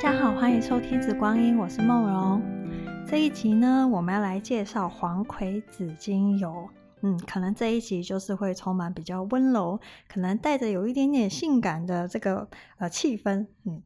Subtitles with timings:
[0.00, 2.40] 大家好，欢迎收听《紫光音》，我是梦蓉。
[3.04, 6.70] 这一集呢，我们要来介绍黄葵紫精油。
[7.02, 13.48] 嗯，可能这一集就是会充满比较温柔，可能带着有一点点性感的这个呃气氛。
[13.64, 13.82] 嗯，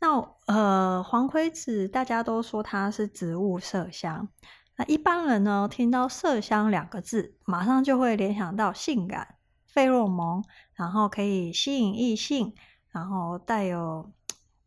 [0.00, 4.28] 那呃黄葵籽大家都说它是植物麝香，
[4.76, 10.42] 那一般人呢听到麝香两个字，马上就会联想到性感、费洛蒙，
[10.74, 12.52] 然后可以吸引异性，
[12.90, 14.10] 然后带有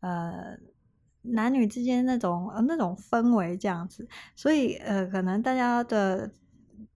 [0.00, 0.56] 呃。
[1.22, 6.30] 男女之间那种呃那种氛围这样子，所以呃可能大家的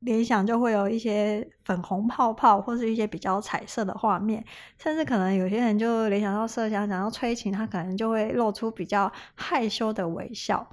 [0.00, 4.44] 联想就会有一些粉红泡泡或是一些比较彩色的画面，
[4.78, 10.66] 甚至可能有些人就联想到麝香，想到催情，他可能就会露出比较害羞的微笑。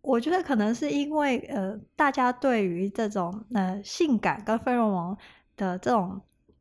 [0.00, 5.16] 我觉得可能是因为呃大家对于这种呃性感跟费洛蒙
[5.56, 6.20] 的这种。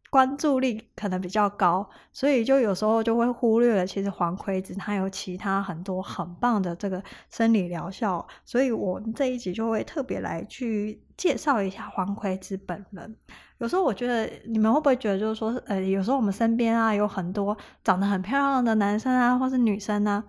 [0.09, 13.15] 关注力可能比较高，所以就有时候就会忽略了，其实黄葵子它有其他很多很棒的这个生理疗效，所以我这一集就会特别来去介绍一下黄葵子本人。
[13.57, 20.23] 有时候我觉得你们会不会觉得，就是说，呃，有时候我们身边啊有很多长得很漂亮的男生啊，或是女生啊。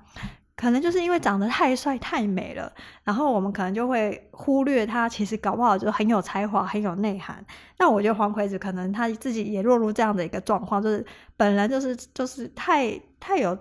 [0.58, 2.72] 可能就是因为长得太帅太美了，
[3.04, 7.46] 然后我们可能就会忽略他，其实搞不好就很有才华，很有内涵。
[7.78, 13.56] 那我觉得黄葵子可能他自己也落入这样的一个状况，就是本人就是就是太太有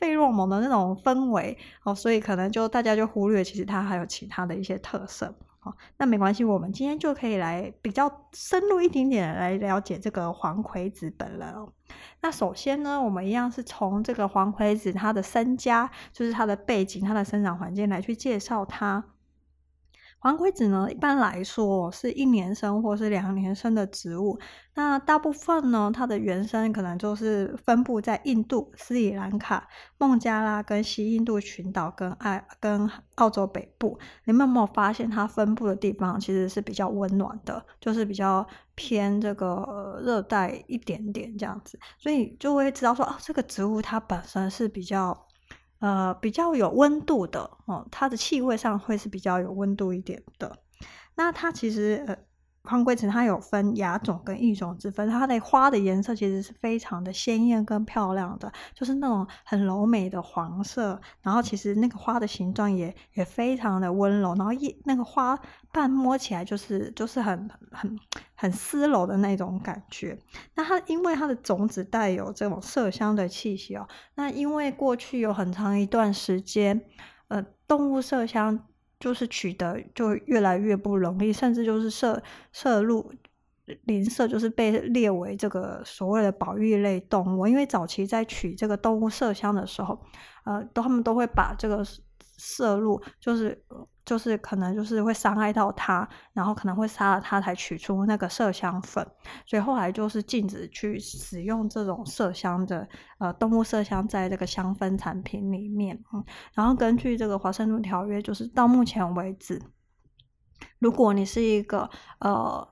[0.00, 5.32] 费洛蒙的那种氛围哦，所以可能就大家就忽略，其实他还有其他的一些特色。
[5.62, 11.70] 好，那没关系，我们今天就可以来比较深入一点点来了解这个黄葵子本人哦。
[12.22, 19.04] 那首先呢，我们一样是从这个黄葵子它的身家，就是它的背景、它的生长环境来去介绍它。
[20.22, 24.38] 黄葵子呢，一般来说是一年生或是两年生的植物。
[24.74, 33.98] 那大部分呢，它的原生可能就是分布在印度、斯里兰卡、孟加拉跟西印度群岛跟爱跟澳洲北部。
[34.24, 45.26] 你们有没有发现它分布的地方其实是比较温暖的，就是比较偏这个热带一点点这样子，所以就会知道说，哦，这个植物它本身是比较。
[45.80, 50.58] 呃，比较有温度的哦，它的气味上会是比较有温度一点的。
[51.16, 52.16] 那它其实呃。
[52.62, 61.00] 黄葵籽它有分亚种跟异种之分，它的花的颜色其实是非常的鲜艳跟漂亮的，就是那种很柔美的黄色。
[61.22, 65.38] 然后其实那个花的形状也也非常的温柔，然后一那个花
[65.72, 67.98] 瓣摸起来就是就是很很
[68.34, 70.18] 很丝柔的那种感觉。
[70.54, 76.82] 那它因为它的种子带有这种麝香的气息哦，那因为过去有很长一段时间，
[77.28, 78.66] 呃，动物麝香。
[79.00, 82.22] 就是取得就越来越不容易，甚至就是摄
[82.52, 83.12] 摄入
[83.86, 87.48] 林麝，就是被列为这个所谓的保育类动物。
[87.48, 90.00] 因为早期在取这个动物麝香的时候，
[90.44, 91.84] 呃，都他们都会把这个。
[92.42, 93.62] 摄入就是
[94.10, 99.06] 就是可能就是会伤害到它，然后可能会杀了它才取出那个麝香粉，
[99.46, 102.88] 所以后来就是禁止去使用这种麝香的
[103.18, 105.96] 呃动物麝香在这个香氛产品里面。
[106.12, 109.62] 嗯，然后根据这个华盛顿条约，就是到目前为止，
[110.80, 111.88] 如果你是一个
[112.18, 112.68] 呃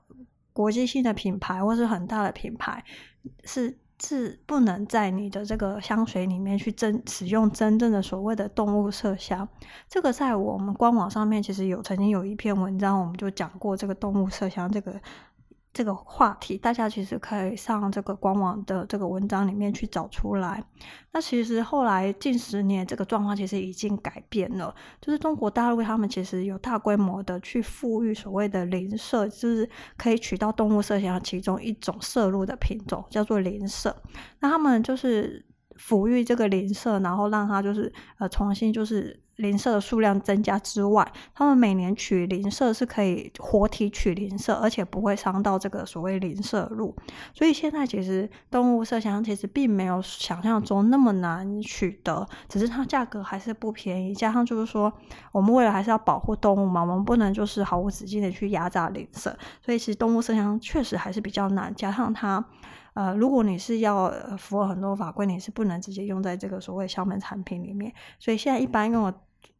[0.51, 2.83] 国际性的品牌或是很大的品牌，
[3.45, 3.79] 是。
[4.01, 9.47] 是不能在你的这个香水里面去真使用真正的所谓的动物麝香。
[9.87, 14.99] 这个在我们官网上面其实有曾经有一篇文章，我们就讲过这个动物麝香这个。
[15.71, 20.63] 这个话题，大家其实可以上这个官网的这个文章里面去找出来。
[21.11, 24.73] 那其实后来近十年，这个状况其实已经改变了。
[24.99, 33.93] 就是中国大陆他们其实有大规模的去复育所谓的林麝，就是可以取到动物麝香其中一种摄入的品种，叫做林麝。
[34.39, 35.45] 那他们就是
[35.77, 39.21] 抚育这个林麝，然后让它就是呃重新就是。
[39.39, 46.93] 林麝的数量增加之外，他们每年取林麝是可以活体取林麝，而且不会伤到这个所谓林麝路。
[47.33, 54.13] 所以现在其实动物麝香其实并没有想象中那么难取得，只是它价格还是不便宜。
[54.13, 54.91] 加上就是说，
[55.31, 61.73] 我们为了还是要保护动物嘛，我们不能就是毫无止境的去压榨林麝，所以其实动物麝香确实还是比较难。
[61.73, 62.45] 加上它。
[62.95, 67.93] 呃，如果你是要符合很多法规，你是不能直接用在这个所谓香门产品里面。
[68.17, 69.13] 所以现在一般用的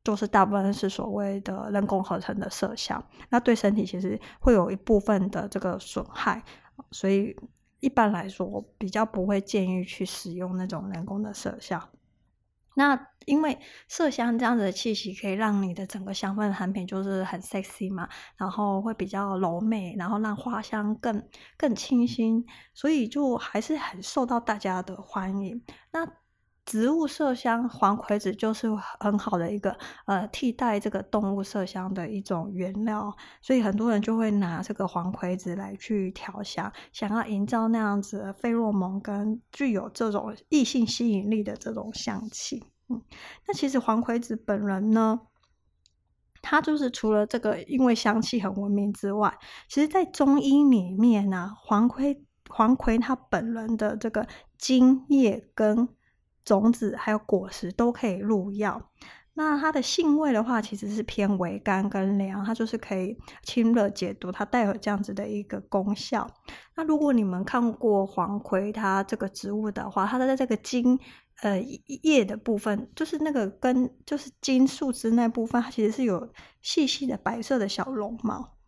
[0.09, 6.43] 就是大部分是所谓的人工合成的麝香，那对身体其实会有一部分的这个损害，
[6.89, 7.35] 所以
[7.79, 11.87] 一般来说比较不会建议去使用那种人工的麝香。
[12.73, 21.23] 那因为麝香这样子的气息可以让你的整个香氛产品就是很 sexy 嘛，然后会比较柔美，然后让花香更
[21.55, 25.61] 更清新，所以就还是很受到大家的欢迎。
[25.91, 26.07] 那
[26.69, 28.69] 植物麝香黄葵子就是
[28.99, 29.75] 很好的一个
[30.05, 33.11] 呃替代这个动物麝香的一种原料，
[33.41, 42.63] 所以很多人就会拿这个黄葵子来去调香，想要营造那样子的费洛蒙跟具有这种异性吸引力的这种香气。
[42.87, 43.01] 嗯，
[43.47, 45.21] 那其实黄葵子本人呢，
[46.43, 49.35] 它就是除了这个因为香气很闻名之外，
[49.67, 54.27] 其实在中医里面呢、啊，黄葵黄葵它本人的这个
[54.59, 55.89] 茎叶跟
[56.49, 58.81] 种子还有果实都可以入药。
[59.35, 66.27] 那它的性味的话，其实是偏微甘跟凉，它就是可以清热解毒，它带有这样子的一个功效。
[66.75, 70.99] 那如果你们看过黄葵它这个植物的话，它的在这个茎
[71.41, 71.57] 呃
[72.03, 78.58] 叶的部分，就是那个根，就是茎树枝那部分，它其实是有细细的白色的小绒毛。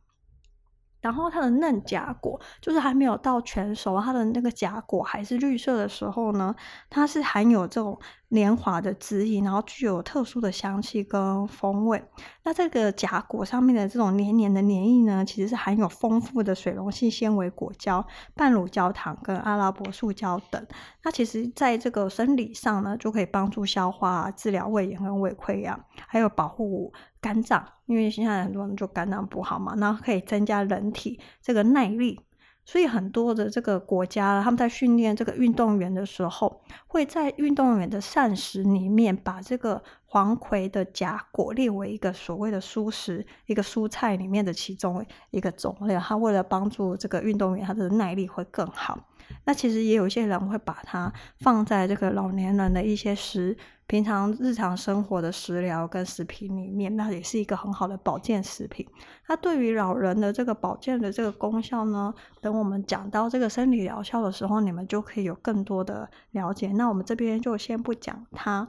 [1.01, 6.55] 然后它的嫩荚果就是还没有到全熟，它的那个荚果还是绿色的时候呢，
[6.89, 7.99] 它是含有这种
[8.29, 12.01] 黏滑的汁液，然后具有特殊的香气跟风味。
[12.43, 18.05] 那这个荚果上面的这种黏黏的黏液呢，其实是含有丰富的水溶性纤维果胶、
[18.35, 20.65] 半乳焦糖跟阿拉伯树胶等。
[21.03, 26.93] 那其实在这个生理上呢，就可以帮助消化、治疗胃炎跟胃溃疡，还有保护。
[27.21, 32.19] 肝脏，因为现在很多人就肝脏不好嘛，然后可以增加人体这个耐力，
[32.65, 45.95] 所以很多的这个国家他们在训练这个运动员的时候，会在运动员的膳食里面把这个黄葵的荚果列为一个所谓的蔬食，一个蔬菜里面的其中一个种类。
[45.97, 48.99] 它为了帮助这个运动员，他的耐力会更好。
[49.45, 53.55] 那其实也有一些人会把它放在这个老年人的一些食。
[53.91, 58.87] 平常日常生活的食疗跟食品里面，那也是一个很好的保健食品。
[59.27, 66.69] 它对于老人的这个保健的这个功效呢，等我们讲到这个生理疗效的时候，你们就可以有更多的了解。
[66.69, 68.65] 那我们这边就先不讲它。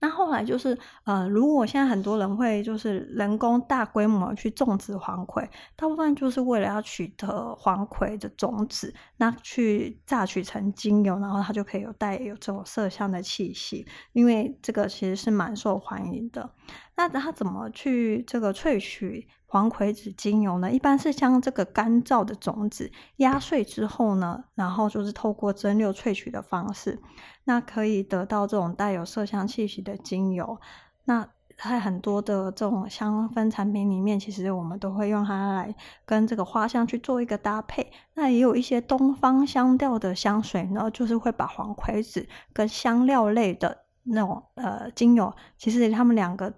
[0.00, 16.50] 那后来就是，呃，如果现在很多人会就是人工大规模去种植黄葵，大部分就是为了要取得黄葵的种子，那去榨取成精油，然后它就可以有带有这种麝香的气息，因为这个其实是蛮受欢迎的。
[16.96, 20.70] 那它怎么去这个萃取黄葵子精油呢？
[20.70, 27.00] 一般是将这个干燥的种子压碎之后呢，然后就是透过蒸馏萃取的方式，
[27.42, 30.60] 那可以得到这种带有麝香气息的精油。
[31.06, 35.74] 那在很多的这种香氛产品里面，其实我们都会用它来
[36.04, 37.92] 跟这个花香去做一个搭配。
[38.14, 46.54] 那也有一些东方香调的香水呢，就是会把黄葵子跟香料类的那种呃精油，其实他们两个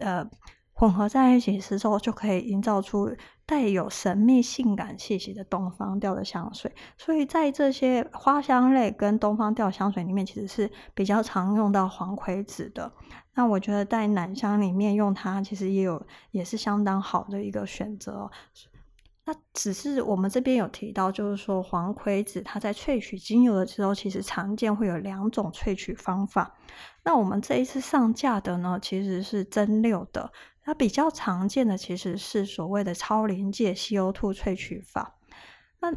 [0.00, 0.28] 呃。
[0.76, 3.08] 混合在一起之后，就可以营造出
[3.46, 6.74] 带有神秘性感气息的东方调的香水。
[6.98, 12.92] 所以在这些花香类跟东方调香水里面，其实是比较常用到黄葵子的。
[13.34, 18.30] 那我觉得在男香里面用它，其实也有也是相当好的一个选择。
[19.26, 26.54] 那只是我们这边有提到，就是说黄葵子它在萃取精油的时候，其实常见会有两种萃取方法。
[27.04, 30.30] 那我们这一次上架的呢，其实是蒸馏的。
[30.64, 35.18] 它比较常见的其实是所谓的超临界 CO2 萃取法。
[35.80, 35.92] 那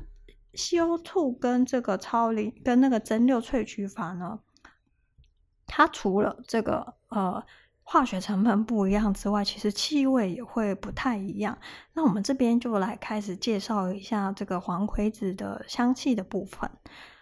[0.54, 4.42] CO2 跟这个超临跟那个蒸馏萃取法呢，
[5.66, 7.44] 它除了这个呃。
[7.90, 11.58] 化学成分不一样之外，其实气味也会不太一样。
[11.94, 16.70] 那我们这边就来开始介绍一下这个黄葵子的香气的部分。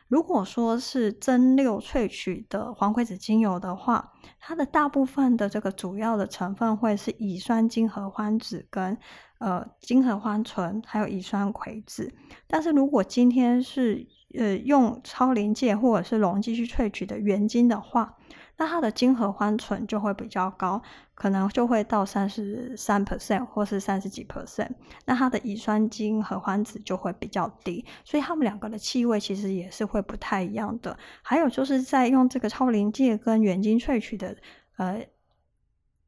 [0.07, 8.97] 如果说是蒸馏萃取的黄葵子精油的话，它的大部分的这个主要的成分会是乙酸金合欢酯跟
[9.39, 12.13] 呃金合欢醇，还有乙酸葵酯。
[12.47, 14.07] 但是如果今天是
[14.37, 18.15] 呃用超临界或者是溶剂去萃取的原精的话，
[18.57, 20.81] 那它的精合欢醇就会比较高，
[21.13, 24.69] 可能就会到三十三 percent 或是三十几 percent。
[25.05, 30.97] 那它的乙酸精合欢酯就会比较低，所以它们两个的气味其实也是会不太一样的。
[31.21, 34.37] 还有就是在用这个超临界跟原精萃取的
[34.77, 35.05] 呃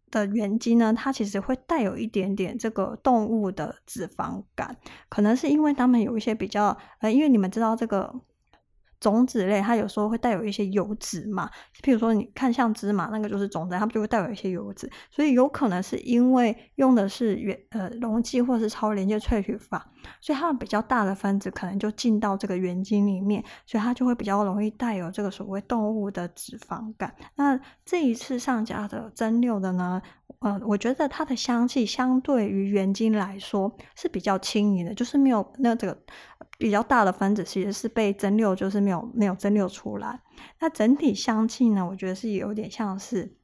[0.10, 4.78] 的原精呢，它其实会带有一点点这个动物的脂肪感，
[5.10, 8.22] 可能是因为它们有一些比较呃，因为你们知道这个。
[9.00, 11.50] 种子类，它有时候会带有一些油脂嘛，
[11.84, 27.14] 譬如说你看像芝麻那个就是种子，它们就会带有一些油脂，所以有可能是因为用的是原呃溶剂或者是超临界萃取法，所以它比较大的分子可能就进到这个原精里面，所以它就会比较容易带有这个所谓动物的脂肪感。
[27.36, 30.02] 那这一次上架的蒸馏的呢，
[30.40, 35.98] 呃，我觉得它的香气相对于原精来说是比较轻盈的，就是没有那这个。
[36.58, 40.20] 比较大的分子其实是被蒸馏，就是没有没有蒸馏出来。
[40.60, 43.38] 那整体香气呢，我觉得是有点像是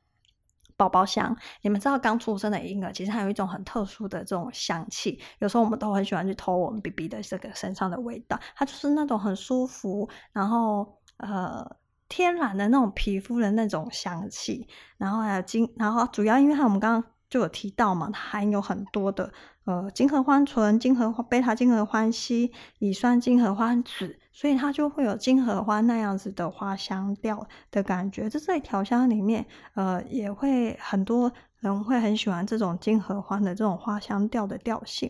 [0.75, 1.37] 宝宝香。
[1.61, 11.63] 你们知道刚出生的婴儿其实还有一种很特殊的这种香气，有时候我们都很喜欢去偷我们 BB 的这个身上的味道，它就是那种很舒服，然后呃
[12.09, 14.67] 天然的那种皮肤的那种香气，
[14.97, 19.31] 然后还有金，然后主要因为它我们刚刚就有提到嘛，它含有很多的。
[19.65, 28.29] 呃，金合欢醇、金合贝塔金合欢烯、乙酸金合欢酯，所以它就会有金合欢那样子的花香调的感觉。
[28.29, 35.09] 这在调香里面，呃，也会很多人会很喜欢这种金合欢的这种花香调的调性。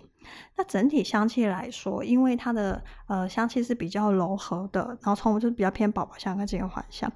[0.55, 7.12] 那整体香气来说，因为它的呃香气是比较柔和的，然后从我就比较偏宝宝香跟金合欢香。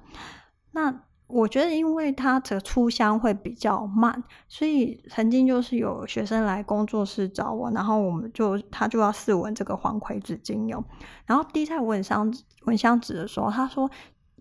[0.72, 0.92] 那
[1.28, 10.82] 我觉得，因为它的出香会比较慢，所以曾经就是有学生来工作室找我，然后我们就他就要试闻这个黄葵子精油，
[11.26, 12.32] 然后滴在蚊香
[12.64, 13.90] 蚊香纸的时候，他说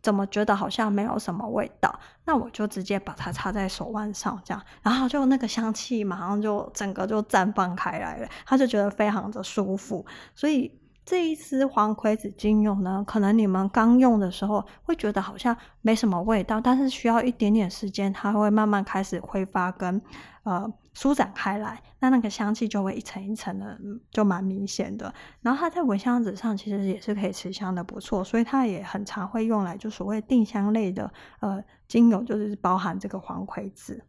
[0.02, 2.00] 怎么觉得好像没有什么味道？
[2.24, 10.72] 那我就直接把它插在手腕上，这样，然后就那个香气马上就整个就绽放开来了，他就觉得非常的舒服，所以。
[11.08, 20.02] 这一支黄葵子精油呢，可能你们刚用的时候会觉得好像没什么味道，但是需要一点点时间，它会慢慢开始挥发跟
[20.44, 23.80] 呃舒展开来，那那个香气就会一层一层的，
[24.12, 25.14] 就蛮明显的。
[25.40, 31.10] 然后它在蚊香纸上其实也是可以持香的不错，所以它也很常会用来就所谓定香类的
[31.40, 34.04] 呃精油，就是包含这个黄葵子。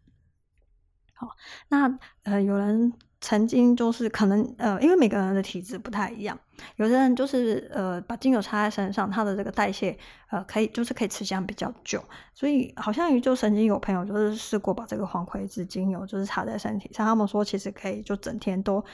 [1.14, 1.28] 好，
[1.68, 2.92] 那呃有人。
[3.20, 6.38] 曾经就是可能呃，因为每个人的体质不太一样，
[6.76, 9.98] 有的人就是呃，把精油擦在身上，他的这个代谢
[10.30, 18.84] 呃，可以就是可以持香比较久，所以好像就曾经有朋友就是试过把这个黄葵子精油就是擦在身体上，他们说其实可以就整天都。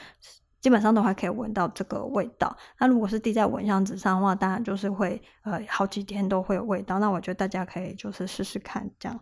[0.65, 2.57] 基本上都还可以闻到这个味道。
[2.79, 6.97] 那如果是滴在蚊香纸上的话，当然就是会呃好几天都会有味道。
[6.97, 9.19] 那我觉得大家可以就是试试看这样。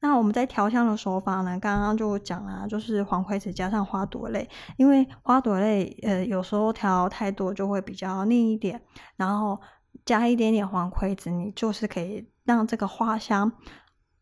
[0.00, 4.46] 那我们在调香的手法呢，刚刚就讲了，就是黄葵子加上花朵类，
[4.76, 8.78] 因为花朵类呃有时候调太多就会比较腻一点，
[9.16, 9.58] 然后
[10.04, 13.50] 加一点点黄葵子，你就是可以让这个花香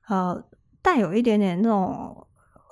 [0.07, 0.41] 呃
[0.81, 2.29] 带有一点点那种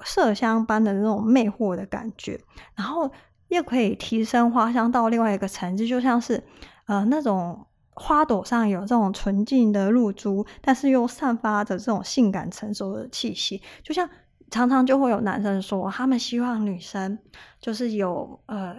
[0.07, 2.41] 麝香般的那种魅惑的感觉，
[2.77, 3.11] 然后。
[3.49, 6.43] 又可以提升花香到另外一个层次，就像是，
[6.87, 13.63] 呃，那种花朵上有这种纯净的露珠，但是又散发着这种性感成熟的气息。
[13.83, 14.09] 就像
[14.51, 17.19] 常常就会有男生说，他们希望女生
[17.61, 18.77] 就是有呃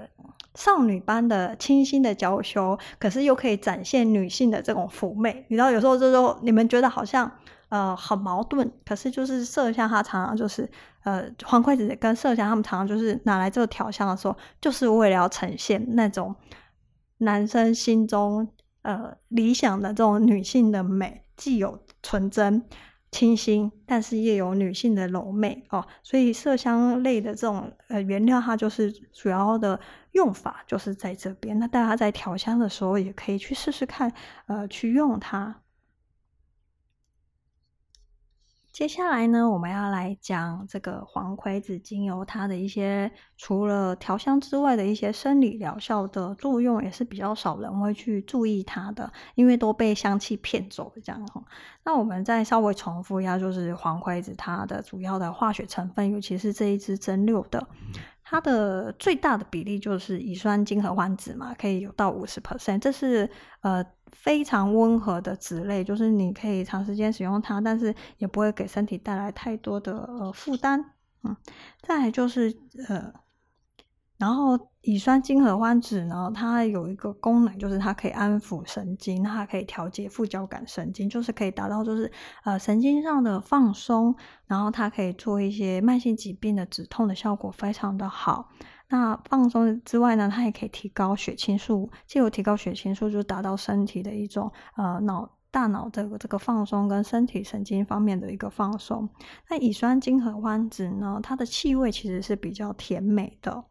[0.55, 5.45] 少女般的清新的娇羞，可是又可以展现女性的这种妩媚。
[5.49, 7.31] 你知道，有时候这时候你们觉得好像。
[7.69, 10.69] 呃，很矛盾，可是就是麝香，它常常就是
[11.03, 16.35] 呃，黄葵子跟麝香，他们常常就是拿来这个调香的时候，就是为了要呈现那种
[17.19, 18.47] 男生心中
[18.81, 22.63] 呃理想的这种女性的美，既有纯真
[23.11, 25.85] 清新，但是也有女性的柔媚哦。
[26.01, 29.79] 所以麝香类的这种呃原料，它就是主要的
[30.13, 31.59] 用法就是在这边。
[31.59, 34.11] 那大家在调香的时候，也可以去试试看，
[34.47, 35.61] 呃，去用它。
[38.79, 51.21] 接下来呢，我们要来讲这个黄葵子精油，它的一些除了调香之外的一些生理疗效的作用，也是比较少人会去注意它的，因为都被香气骗走了这样。
[51.83, 57.67] 那我们再稍微重复一下，就是黄葵子它的主要的化学成分，尤其是这一支蒸馏的。
[58.23, 63.27] 它的最大的比例就是乙酸金合欢酯嘛，可以有到五十 percent，这是
[63.61, 70.93] 呃非常温和的脂类，就是你可以长时间使用它，但是也不会给身体带来太多的呃负担。
[71.23, 71.35] 嗯，
[71.81, 73.13] 再就是呃。
[74.17, 82.11] 然后乙酸金合欢酯呢，它有一个功能，就是它可以安抚神经，它可以调节副交感神经，就是可以达到就是
[82.43, 84.13] 呃神经上的放松，
[84.45, 88.49] 然后它可以做一些慢性疾病的止痛的效果非常的好。
[88.89, 99.07] 那放松之外呢，它也可以提高血清素，借由提高血清素，就达到身体的一种呃脑大脑这个这个放松跟身体神经方面的一个放松。
[99.49, 103.63] 那乙酸金合欢酯呢，它的气味其实是比较甜美的。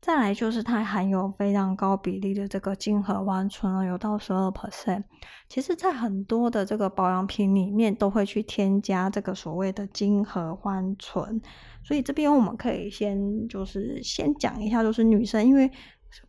[0.00, 5.04] 再来就是它含有非常高比例的这个金合欢醇，有到十二 percent。
[5.46, 11.42] 其实，在很多的这个保养品里面，都会去添加这个所谓的金合欢醇。
[11.82, 15.70] 所以这边我们可以先就是先讲一下，就是女生，因为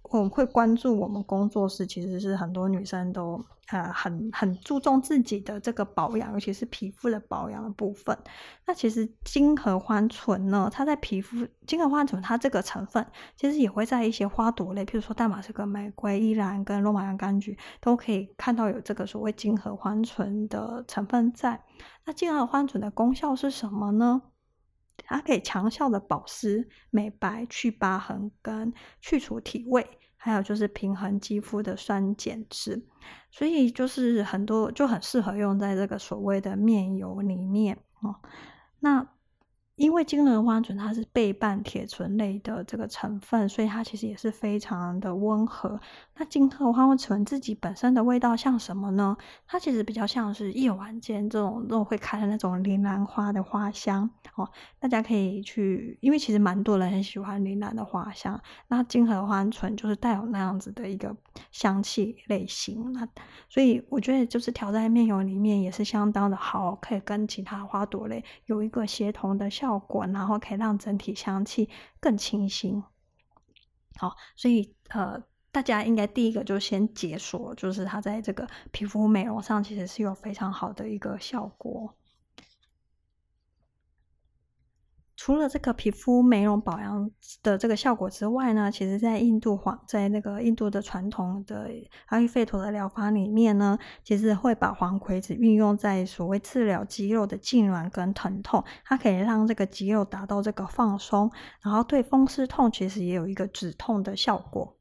[0.04, 8.16] 我们会关注我们工作室，其实是很多女生都呃很很注重自己的这个保养，尤其是皮肤的保养的部分。
[8.68, 13.06] 那其实金合欢醇呢，它在皮肤金合欢醇它这个成分，
[13.36, 21.64] 其实也会在一些花朵类，譬如说大马士革玫瑰、依兰跟罗马洋甘菊，都可以看到有这个所谓金合欢醇的成分在。
[22.06, 24.22] 那金合欢醇的功效是什么呢？
[24.98, 32.82] 它可以强效的保湿、美白、去疤痕跟去除体味，还有就是平衡肌肤的酸碱值，
[33.32, 38.16] 所以就是很多就很适合用在这个所谓的面油里面哦。
[38.80, 39.08] 那
[39.82, 45.80] 因为金合欢醇它是倍半铁醇类的这个成分，所以它其实也是非常的温和。
[46.16, 49.18] 那金合欢醇自己本身的味道像什么呢？
[49.48, 54.48] 它其实比较像是夜晚间这种这种会开的那种铃兰花的花香哦。
[54.80, 58.40] 大家可以去，因为其实蛮多人很喜欢铃兰的花香。
[58.68, 61.18] 那金合欢醇就是带有那样子的一个
[61.52, 62.94] 香气类型。
[62.94, 63.08] 那
[63.50, 72.84] 所以我觉得就是调在面油里面也是相当的好，可以跟其他花朵类有一个协同的效效果，然后可以让整体香气更清新。
[73.98, 75.24] 好，所以呃。
[75.54, 81.94] 大家应该第一个就先解锁，就是它在这个皮肤美容上其实是有非常好的一个效果。
[85.24, 87.12] 除了这个皮肤美容保养
[87.44, 91.70] 的这个效果之外呢，其实在印度黄在那个印度的传统的
[92.08, 104.76] 阿育吠陀的疗法里面呢，其实会把黄葵子运用在所谓治疗肌肉的痉挛跟疼痛，它可以让这个肌肉达到这个放松，然后对风湿痛其实也有一个止痛的效果。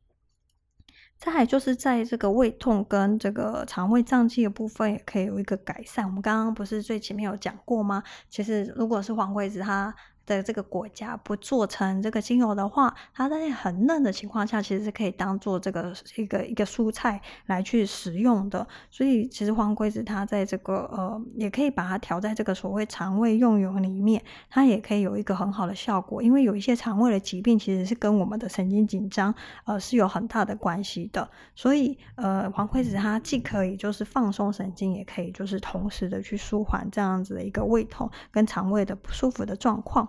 [1.19, 6.07] 再来就是在这个胃痛跟这个肠胃胀气的部分，也可以有一个改善。
[6.07, 8.03] 我们刚刚不是最前面有讲过吗？
[8.31, 9.95] 其实如果是黄葵子，它
[10.37, 18.67] 的这个果荚不做成这个精油的话，它在很嫩的情况下，其实是可以当做这个一个一个蔬菜来去食用的。
[18.91, 26.23] 所以其实黄葵子它在这个呃，也可以把它调在这个所谓肠胃用油里面，它也可以有一个很好的效果。
[26.23, 29.35] 因为有一些肠胃的疾病其实是跟我们的神经紧张
[29.65, 31.29] 呃是有很大的关系的。
[31.55, 40.09] 所以呃黄葵子它既可以就是放松神经，也可以就是同时的去舒缓这样子的一个胃痛跟肠胃的不舒服的状况。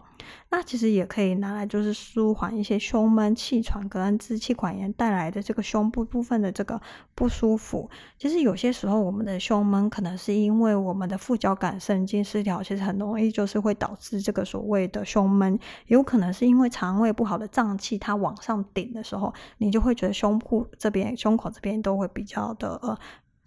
[0.49, 6.81] 那其实也可以拿来，就是舒缓一些胸闷、气喘跟支气管炎带来的这个胸部部分的这个
[7.15, 7.89] 不舒服。
[8.17, 15.57] 其实有些时候，我们的胸闷可能是因为我们的副交感神经失调，其实很容易就是会导致这个所谓的胸闷。
[15.87, 22.97] 有可能是因为肠胃不好的胀气，它往上顶的时候，你就会觉得胸部这边、胸口这边都会比较的呃。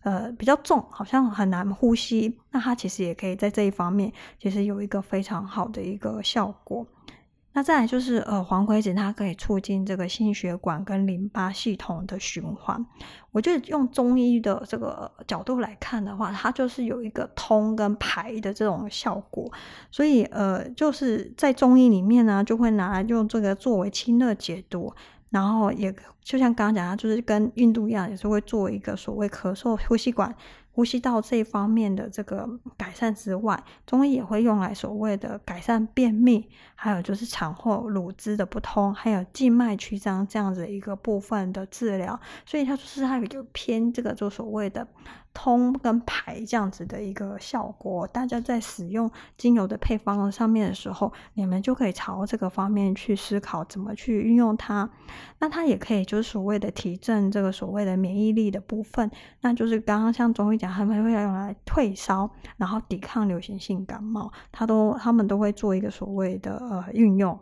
[0.05, 2.39] 呃，比较重，好像很难呼吸。
[2.53, 6.87] 那它其实也可以在这一方面，其实有一个非常好的一个效果。
[7.57, 12.85] 那再来就是，呃，黄葵子它可以促进这个心血管跟淋巴系统的循环。
[13.31, 19.51] 我觉得用中医的这个角度来看的话，它就是有一个通跟排的这种效果。
[19.93, 24.93] 所以，呃，就是在中医里面呢，就会拿来用这个作为清热解毒。
[25.35, 25.93] 然后也
[26.23, 30.33] 就像刚刚讲的，就是跟印度一样，也是会做一个所谓咳嗽呼吸管。
[30.71, 42.19] 呼吸道这一方面的这个改善之外，中医也会用来所谓的改善便秘，还有就是产后乳汁的不通，还有静脉曲张这样子一个部分的治疗。
[42.45, 44.87] 所以它就是它有偏这个就所谓的
[45.35, 48.07] 通跟排这样子的一个效果。
[48.07, 54.89] 大家在使用精油的配方上面的时候，你们就可以朝这个方面去思考怎么去运用它。
[55.41, 60.73] 那它也可以就是所谓的提振这个所谓的免疫力的部分，那就是刚刚像中医讲。
[60.73, 67.39] 他们会用来退烧，然后抵抗流行性感冒，他都他们都会做一个所谓的呃运用。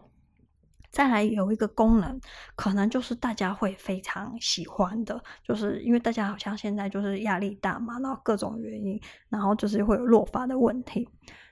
[0.92, 2.20] 再来有一个功能，
[2.54, 9.00] 可能就是大家会非常喜欢的，就是因为大家好像现在就是压力大嘛，然后各种原因，
[9.30, 11.08] 然后就是会有落发的问题。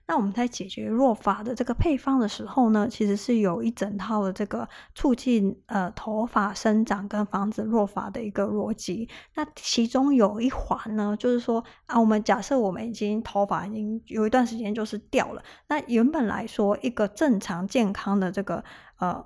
[0.07, 9.09] 那我们在解决落发的这个配方的时候呢，其实是有一整套的这个促进呃头发生长跟防止落发的一个逻辑。
[9.37, 18.65] 那其中有一环呢，就是说啊，我们假设我们已经头发已经有一段时间就是掉了，那原本来说一个正常健康的这个
[18.99, 19.25] 呃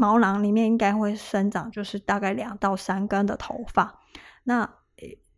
[0.00, 4.00] 毛囊里面应该会生长就是大概两到三根的头发，
[4.44, 4.68] 那。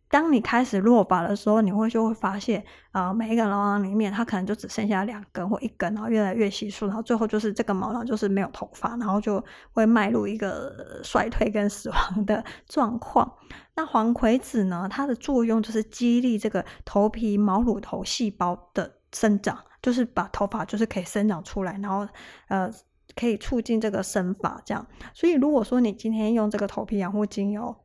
[0.09, 13.27] 当你开始落发的时候，你会就会发现，啊、每一个毛囊里面，它可能就只剩下两根或一根，然后越来越稀疏，然后最后就是这个毛囊就是没有头发，然后就会迈入一个衰退跟死亡的 状况。
[13.73, 22.07] 那黄葵子呢，它的作用就是激励这个头皮毛乳头细胞的生长，就是把头发就是可以生长出来，然后
[22.49, 22.69] 呃。
[23.15, 24.85] 可以促进这个生发，这样。
[25.13, 27.75] 所以如果说你今天用这个头皮养护精油，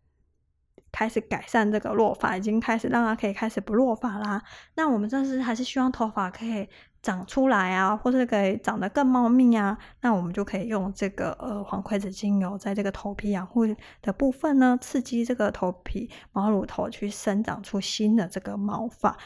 [0.90, 4.42] 开始改善这个落发，已经开始让它可以开始不落发啦。
[4.74, 6.66] 那我们这是还是希望头发可以
[7.02, 9.76] 长出来啊，或者可以长得更茂密啊。
[10.00, 13.66] 那我们就可以用这个呃黄葵子精油，在这个头皮养护
[14.00, 19.16] 的部分呢，刺激这个头皮毛乳头去生长出新的这个毛发。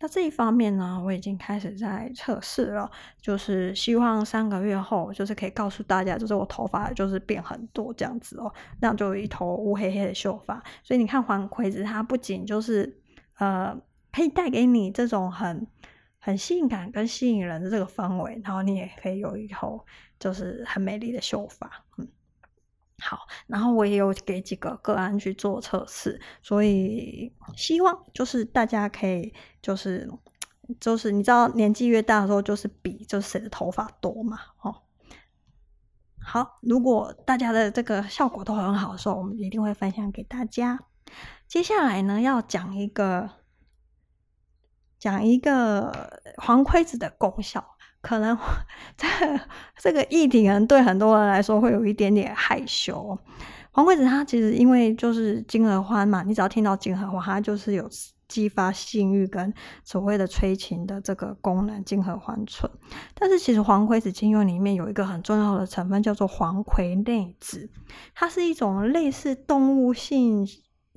[0.00, 10.62] 那这一方面呢，我已经开始在测试了，就是希望三个月后，就是可以告诉大家，就是我头发就是变很多这样子哦，那就有一头乌黑黑的秀发。
[10.84, 13.00] 所以你看黄葵子，它不仅就是
[13.38, 13.76] 呃
[14.12, 15.66] 可以带给你这种很
[16.18, 19.84] 很性感跟吸引人的这个氛围，然后你也可以有一头
[20.20, 22.06] 就是很美丽的秀发，嗯。
[23.00, 29.32] 好，然后我也有给几个个案去做测试，所以希望就是大家可以
[29.62, 30.10] 就是
[30.80, 34.82] 就是你知道年纪越大的时候，就是比就是谁的头发多嘛，哦。
[36.20, 40.80] 好，如果大家的这个效果都很好的时候，我们一定会分享给大家。
[41.46, 43.30] 接下来呢，要讲一个
[44.98, 47.77] 讲一个黄葵子的功效。
[48.00, 48.36] 可能
[48.96, 49.06] 这、
[49.76, 53.18] 这个议题可能对很多人来说会有一点点害羞。
[53.70, 57.88] 黄葵子它其实因为就是金合欢嘛，你只要听到金合欢，它就是有
[58.26, 59.52] 激发性欲跟
[59.84, 62.70] 所谓的催情的这个功能，金合欢醇。
[63.14, 67.68] 但是其实黄葵子精油里面有一个很重要的成分叫做黄葵内酯，
[68.14, 70.46] 它是一种类似动物性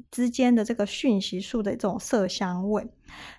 [0.10, 2.90] 之间的这个讯息素的这种色香味。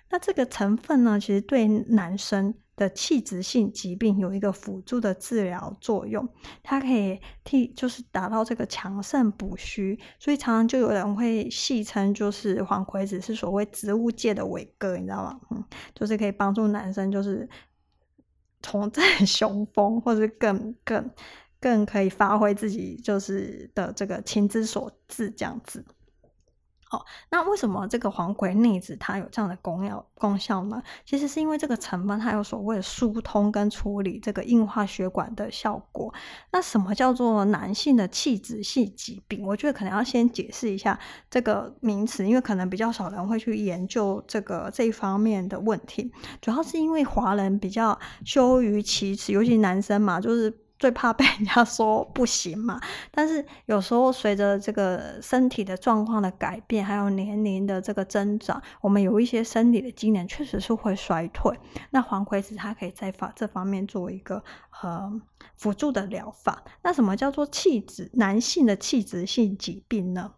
[0.09, 6.27] 那这个成分呢，其实对男生的器质性疾病有一个辅助的治疗作用，
[6.63, 15.39] 它可以替就是达到这个强肾补虚，所以常常就有人会戏称，就是黄葵子是所谓植物界的伟哥，你知道吗？
[15.51, 17.47] 嗯，就是可以帮助男生就是
[18.61, 21.11] 重振 雄风，或者更更
[21.59, 25.85] 更可以发挥自己就是的这个情之所至这样子。
[26.93, 30.79] 哦，那为什么这个黄葵内酯它有这样的功效功效呢？
[31.03, 36.13] 其实是因为这个成分它有所谓的疏通跟处理这个硬化血管的效果。
[36.51, 39.43] 那什么叫做男性的器质性疾病？
[39.43, 40.99] 我觉得可能要先解释一下
[41.31, 46.11] 这个名词，因为可能比较少人会去研究这个这一方面的问题。
[46.41, 50.62] 主要是因为华人比较羞于启齿，尤其男生嘛，就是。
[50.83, 52.77] 最怕被人家说不行嘛，
[53.09, 61.57] 但是有时候随着这个身体的状况的改变，还有年龄的这个增长，我们有一些生理的机能确实是会衰退。
[61.91, 64.43] 那黄葵子它可以在法这方面做一个
[64.81, 65.09] 呃
[65.55, 66.61] 辅助的疗法。
[66.81, 70.33] 那什么叫做气质男性的气质性疾病呢？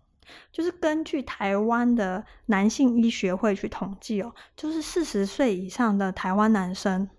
[0.51, 7.09] 就是根据台湾的男性医学会去统计哦，就是四十岁以上的台湾男生，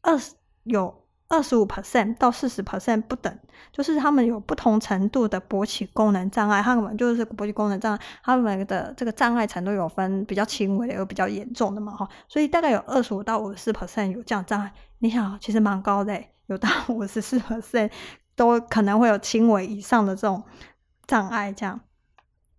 [0.00, 1.02] 二十有。
[1.28, 3.36] 二十五 percent 到四十 percent 不等，
[3.72, 14.72] 就是他们有不同程度的勃起功能障碍，他们就是勃起功能障碍，他们的这个障碍程度有分比较轻微的，有比较严重的嘛，哈，所以大概有二十五到五十四 percent 有这样障碍。
[15.00, 17.90] 你想，其实蛮高的，有到 五十四 percent
[18.36, 20.44] 都可能会有轻微以上的这种
[21.08, 21.52] 障碍。
[21.52, 21.80] 这样，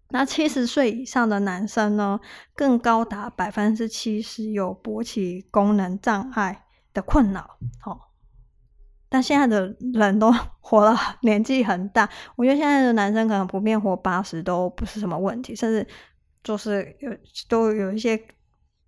[0.09, 2.19] 那七十岁以上的男生呢，
[2.53, 8.06] 更高达百分之七十有勃起功能障碍的困扰，好。
[9.09, 15.87] 但现在的人都 活了年纪很大，我觉得现在的男生可能普遍活八十都不是什么问题，甚至
[16.43, 17.09] 就是有
[17.47, 18.21] 都有一些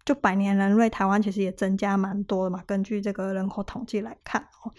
[0.03, 2.63] 就百年人类，台湾其实也增加蛮多的嘛。
[2.65, 4.71] 根据这个人口统计来看哦。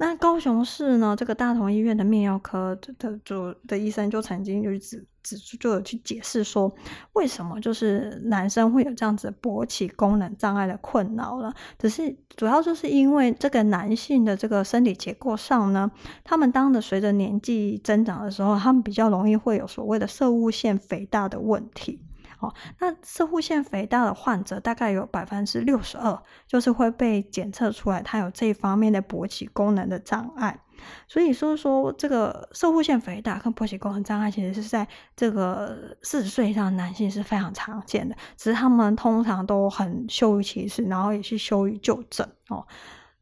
[0.00, 6.74] 那高雄市呢，这个大同医院的泌尿科的的主的医生就曾经就指指，就有去解释说，
[7.12, 11.52] 为什么就是男生会有这样子勃起功能障碍的困扰了。
[11.78, 15.90] 只是主要就是因为这个男性的这个生理结构上呢，
[16.24, 22.00] 他们当的随着年纪增长的时候，他们比较容易会有所谓的射物腺肥大的问题。
[22.40, 30.58] 哦，那摄护腺肥大的患者大概有百分之六十二，就是会被检测出来他有这一方面的勃起功能的障碍。
[31.06, 42.66] 所以说说这个摄护腺肥大跟勃起功能障碍，其实是在这个四十岁以上男性是非常常见的，只是他们通常都很羞于启齿，然后也是羞于就诊哦。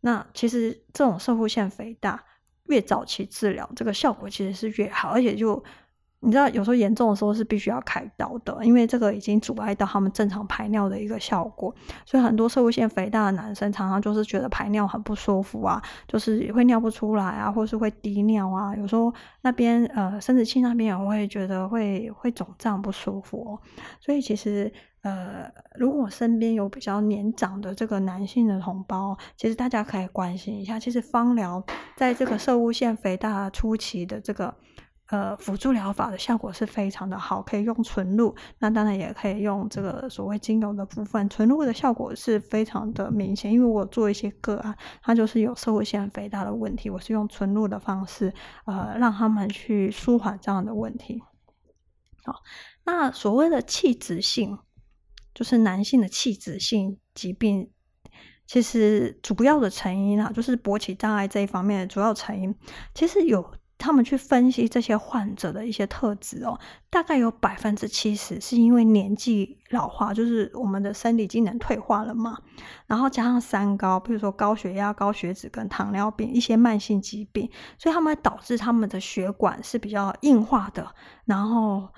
[0.00, 2.22] 那其实这种摄护腺肥大
[2.66, 5.64] 越早期治疗，这个效果其实是越好，而且就。
[6.20, 11.72] 你知道，有时候严重的时候是必须要开刀的，因为这个已经阻碍到他们正常排尿的一个效果。
[12.04, 18.74] 所以很多摄护腺肥大的男生常常就是觉得排尿很不舒服啊，就是会尿不出来啊，或是会滴尿啊。
[18.74, 23.56] 有时候那边呃生殖器那边也会觉得会会肿胀不舒服。
[24.00, 30.80] 所以其实呃，如果身边有比较年长的这个男性的同胞，其实大家可以关心一下。
[30.80, 31.62] 其实芳疗
[31.96, 34.52] 在这个摄护腺肥大初期的这个。
[35.08, 41.26] 呃，辅助疗法的效果是非常的好，可以用纯露，那当然也可以用这个所谓精油的部分。
[41.30, 48.34] 纯露的效果是非常的明显，因为我做一些个案，它就是有社会性肥大的问题，我是用纯露的方式，
[48.66, 51.22] 呃，让他们去舒缓这样的问题。
[52.24, 52.42] 好，
[52.84, 54.58] 那所谓的器质性，
[55.34, 57.70] 就是男性的器质性疾病，
[58.46, 62.54] 其实主要的成因啊，就是勃起障碍这一方面的主要成因，
[62.92, 63.54] 其实有。
[63.78, 66.58] 他们去分析这些患者的一些特质哦，
[66.90, 72.36] 大概有百分之七十是因为年纪老化，就是我们的生理机能退化了嘛，
[72.86, 81.88] 然后加上三高，比如说高血压、高血脂跟糖尿病一些慢性疾病，所以他们会导致他们的血管是比较硬化的，然后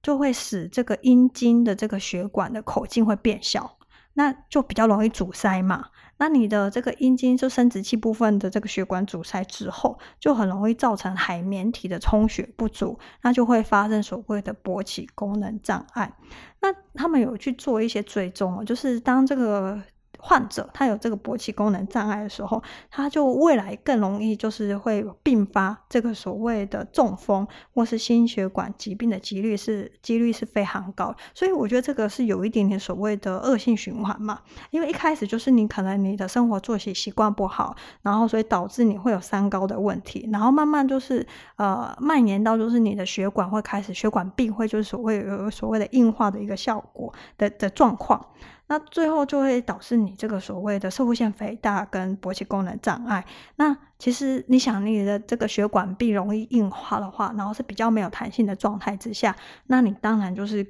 [0.00, 3.78] 就会使这个阴茎的这个血管的口径会变小，
[4.14, 5.86] 那就比较容易阻塞嘛。
[6.18, 16.12] 那你的这个阴茎就生殖器部分的这个血管阻塞之后，就很容易造成海绵体的充血不足，那就会发生所谓的勃起功能障碍。
[16.60, 19.80] 那他们有去做一些追踪哦，就是当这个。
[20.18, 41.26] 患者他有这个勃起功能障碍的时候，他就未来更容易就是会并发这个所谓的中风或是心血管疾病的几率是几率是非常高，所以我觉得这个是有一点点所谓的恶性循环嘛，因为一开始就是你可能你的生活作息习惯不好，然后所以导致你会有三高的问题，然后慢慢就是
[41.56, 48.20] 呃蔓延到就是你的血管会开始血管壁会就是所谓所谓的硬化的一个效果的的状况。
[48.68, 53.24] 那最后就会导致你这个所谓的摄护腺肥大跟勃起功能障碍。
[53.56, 59.34] 那其实你想你的这个血管壁容易硬化的话，然后是比较没有弹性的状态之下，
[59.66, 60.64] 那你当然就是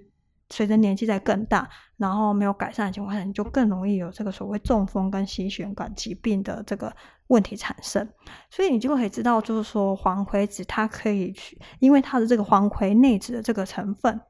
[0.49, 6.95] 随着年纪在更大，然后没有改善的情况下，你就更容易有这个所谓中风跟心血管疾病的这个
[7.27, 8.09] 问题产生。
[8.49, 14.21] 所以你就可以知道，就是说黄葵子它可以去，因为它的这个黄葵内酯的这个成分。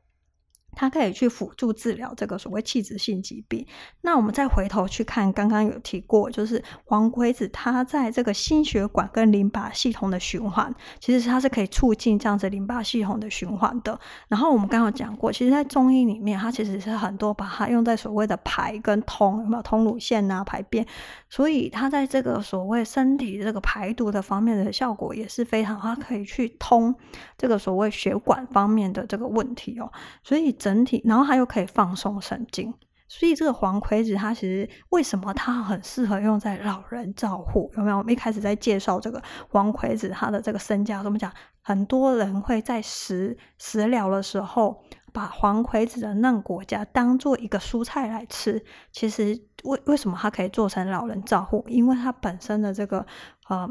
[0.78, 3.66] 它可以去辅助治疗这个所谓器质性疾病。
[4.02, 13.98] 那我们再回头去看，刚刚有提过，就是黄葵子它在这个心血管跟淋巴系统的循环，其实它是可以促进这样子淋巴系统的循环的。
[14.28, 20.86] 然后我们刚刚讲过，其实，在中医里面，它其实是很多把它用在所谓的排跟通，有没有通乳腺啊、排便，
[21.28, 26.94] 所以它在这个所谓身体这个排毒的方面的效果也是非常，它可以去通
[27.36, 29.90] 这个所谓血管方面的这个问题哦。
[30.22, 30.54] 所以。
[30.67, 32.74] 整整体，然后它又可以放松神经，
[33.08, 37.70] 所以这个黄葵子它其实为什么它很适合用在老人照护？
[37.76, 37.96] 有没有？
[37.96, 41.32] 我们一开始在介绍这个黄葵子它的这个身价，怎么讲？
[41.62, 48.62] 很多人会在食食疗的时候把黄葵子的嫩果荚当做一个蔬菜来吃。
[48.92, 51.64] 其实为为什么它可以做成老人照护？
[51.68, 53.06] 因为它本身的这个
[53.48, 53.68] 呃。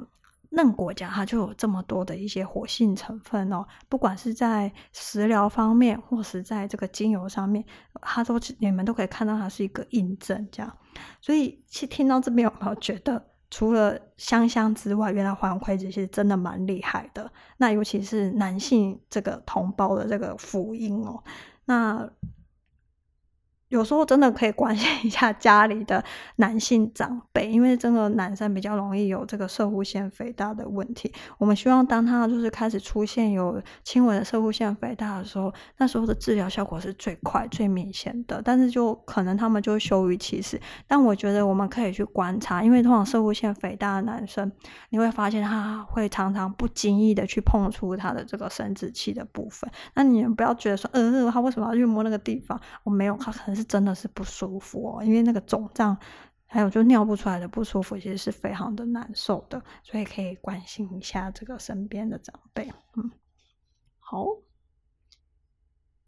[0.49, 7.63] 嫩果荚它就有这么多的一些活性成分哦，不管是在食疗方面，或是在这个精油上面，
[8.01, 10.77] 它都你们都可以看到它是一个印证这样。
[11.21, 17.31] 所以，去听到这边有没有觉得，除了香香之外，原来黄葵子其实真的蛮厉害的。
[17.57, 21.23] 那尤其是男性这个同胞的这个福音哦，
[21.65, 22.09] 那。
[23.69, 26.01] 有时候真的可以关心一下家里的
[26.37, 31.11] 男性长辈，因为真的男生比较容易有这个射护腺肥大的问题。
[31.37, 38.41] 我们希望当他就是开始出现有轻微的射护腺肥大的时候，那时候的治疗效果是最快、最明显的。
[38.41, 40.57] 但是就可能他们就羞于启齿。
[40.87, 44.49] 但我觉得我们可以去观察，因为通常射护腺肥大的男生，
[44.91, 49.69] 你会发现他会常常不经意的去碰触他的这个生殖器的部分。
[49.93, 52.57] 那你们不要觉得说，呃，他为什么要去摸那个地方？
[52.83, 53.56] 我没有，他可能。
[53.57, 55.97] 是真的是不舒服哦，因为那个肿胀，
[56.45, 62.71] 还有就尿不出来的不舒服，其实是非常的难受的，所以可以关心一下这个身边的长辈。
[62.95, 63.11] 嗯，
[63.99, 64.25] 好，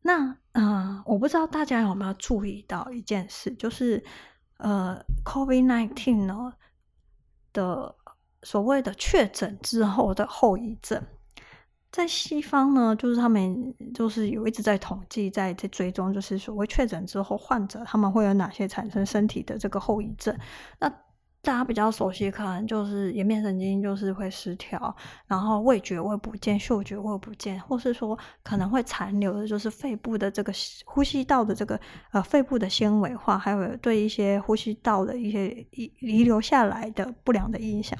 [0.01, 4.03] 那嗯、我不知道大家有没有注意到一件事，就是
[4.57, 6.53] 呃，COVID-19 呢
[7.51, 7.95] 的
[8.43, 11.03] 所谓的确诊之后的后遗症。
[11.91, 20.37] 在西方呢，就是他们就是有一直在统计，在在追踪，就是所谓确诊之后患者他们会有哪些产生身体的这个后遗症。
[20.79, 20.87] 那
[21.41, 24.93] 大家比较熟悉，可能就是颜面神经就是会失调，
[25.25, 30.53] 然后味觉会不见，嗅觉会不见，或是说可能会残留的就是肺部的这个
[30.85, 31.79] 呼吸道的这个
[32.11, 37.97] 呃肺部的纤维化，还有对一些呼吸道的一些遗遗留下来的不良的影响。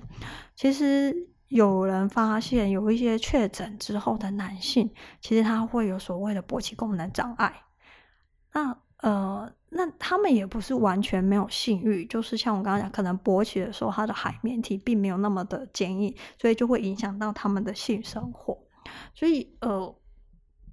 [0.54, 1.16] 其实
[1.50, 4.90] 有人发现，有一些确诊之后的男性，
[5.22, 7.54] 其实他会有所谓的勃起功能障碍。
[8.54, 9.52] 那呃。
[9.72, 18.58] 那他们也不是完全没有性欲，就是像我刚刚讲，可能勃起的时候，他的海绵体并没有那么的坚硬，所以就会影响到他们的性生活。
[19.14, 19.96] 所以呃，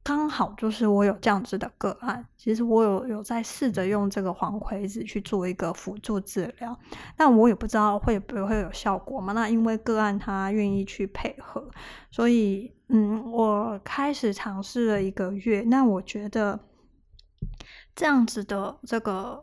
[0.06, 6.78] 刚好就是我有这样子的个案，其实我有有在试着用这个黄葵子去做一个辅助治疗，
[7.16, 9.32] 但我也不知道会不会有效果嘛。
[9.32, 11.68] 那因为个案他愿意去配合，
[12.08, 16.60] 所以嗯，我开始尝试了一个月，那我觉得。
[17.94, 19.42] 这样子的这个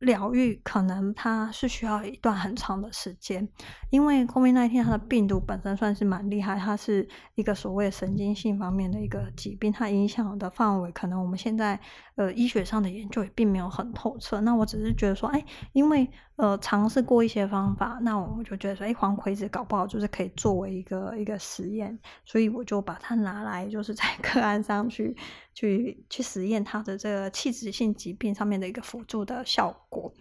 [0.00, 3.48] 疗愈，可能它是需要一段很长的时间，
[3.90, 11.78] 因为 COVID-19 它的病毒本身算是蛮厉害，它是一个所谓神经性方面的一个疾病，它影响的范围可能我们现在
[12.16, 14.40] 呃医学上的研究也并没有很透彻。
[14.42, 25.16] 那我只是觉得说，哎，因为呃尝试过一些方法，那我就觉得说，哎，黄葵子搞不好就是可以作为一个一个实验，所以我就把它拿来就是在个案上去
[25.54, 30.12] 去去实验它的这个器质性疾病上面的一个辅助的效果。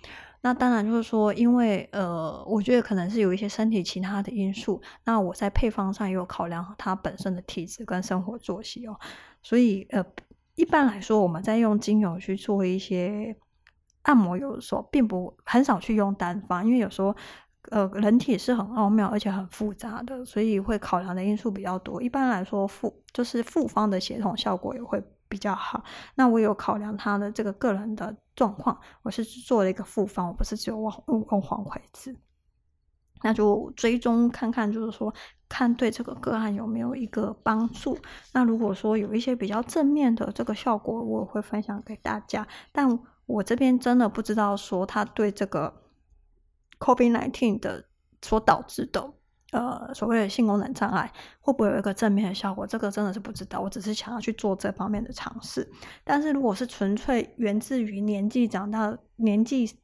[0.46, 9.00] 那当然就是说，因为呃，我觉得可能是有一些身体其他的因素，那我在配方上也有考量它本身的体质跟生活作息哦，
[9.42, 10.04] 所以呃，
[10.56, 13.34] 一般来说我们在用精油去做一些
[14.04, 17.16] 按摩有的时候，并不很少去用单方，因为有时候
[17.72, 22.02] 呃，人体是很奥妙而且很复杂的，所以会考量的因素比较多。
[22.02, 25.84] 一般来说，复就是复方的协同效果也会比较好。
[26.16, 32.16] 那我有考量他的这个个人的状况，我是做了一个复方，我不是只有用用黄葵子。
[33.26, 35.14] 那就追踪看看，就是说
[35.48, 37.98] 看对这个个案有没有一个帮助。
[38.34, 42.46] 那如果说有一些比较正面的这个效果，我会分享给大家。
[42.74, 45.74] 但我这边真的不知道说他对这个
[46.80, 47.86] COVID-19 的
[48.22, 49.14] 所导致的。
[49.52, 52.66] 呃，所谓的性功能障碍会不会有一个正面的效果？
[52.66, 53.60] 这个真的是不知道。
[53.60, 55.72] 我只是想要去做这方面的尝试。
[56.04, 59.78] 但是如果是纯粹源自于年纪长大，年纪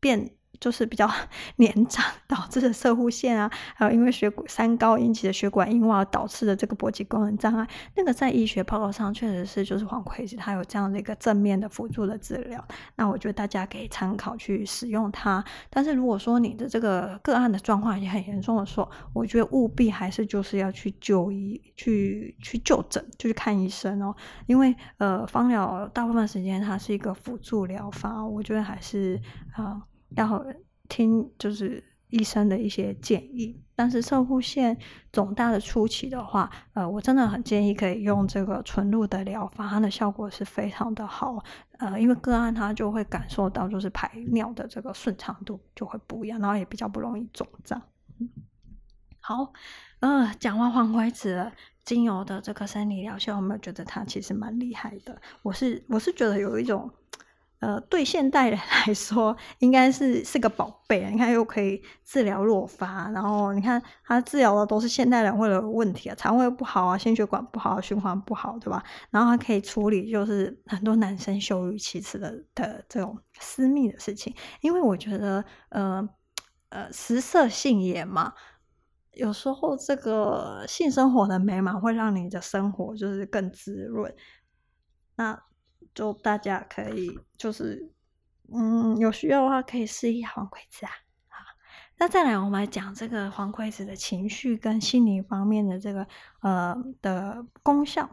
[0.00, 0.34] 变。
[0.60, 1.10] 就是比较
[1.56, 12.62] 年长导致的摄护腺啊，还有因为血管三高引起的血管硬化导致的这个勃起功能障碍，那个在医学报告上确实是就是黄葵子它有这样的一个正面的辅助的治疗，
[12.96, 15.42] 那我觉得大家可以参考去使用它。
[15.70, 24.14] 但是如果说你的这个个案的状况已经很严重的时候，我觉得务必还是就是要去就医，去去就诊，就去看医生哦，
[24.46, 29.20] 因为呃芳疗大部分时间它是一个辅助疗法，我觉得还是
[29.54, 29.80] 啊。
[30.16, 30.44] 要
[30.88, 34.76] 听就是医生的一些建议，但是摄护腺
[35.12, 41.42] 肿大的初期的话，呃，我真的很建议可以用这个纯露的疗法，它的效果是非常的好，
[41.78, 47.80] 呃，因为个案他就会感受到就是排尿的这个顺畅度就会不一样，然后也比较不容易肿胀。
[49.20, 49.52] 好，
[50.00, 51.52] 呃，讲完黄瓜子
[51.84, 55.20] 精油的这个生理疗效，有没有觉得它其实蛮厉害的？
[55.42, 56.90] 我是我是觉得有一种。
[57.60, 61.08] 呃，对现代人来说，应该是是个宝贝。
[61.12, 68.82] 你看，又可以治疗弱发，然后你看，它治疗的都是现代人会有问题啊，肠胃不好啊，心血管不好，循环不好，对吧？
[69.10, 74.34] 然后它可以处理，就是很多男生羞于启齿的的这种私密的事情。
[74.62, 76.08] 因为我觉得，呃
[76.70, 78.32] 呃，食色性也嘛，
[79.12, 84.14] 有时候这个性生活的美满会让你的生活就是更滋润。
[85.16, 85.49] 那。
[85.94, 87.90] 就大家可以就是，
[88.52, 90.92] 嗯，有需要的话可以试一下黄葵子啊。
[91.28, 91.38] 好，
[91.98, 96.06] 那再来我们来讲这个黄葵子的情绪跟心理方面的这个
[96.40, 98.08] 呃的功效。